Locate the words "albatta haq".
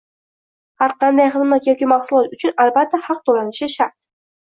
2.65-3.21